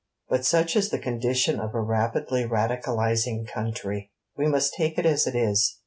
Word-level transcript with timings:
But 0.29 0.43
such 0.47 0.75
is 0.75 0.89
the 0.89 0.97
condition 0.97 1.59
of 1.59 1.75
a 1.75 1.79
rapidly 1.79 2.43
Radicalizing 2.43 3.45
country! 3.47 4.11
We 4.35 4.47
must 4.47 4.73
take 4.73 4.97
it 4.97 5.05
as 5.05 5.27
it 5.27 5.35
is. 5.35 5.77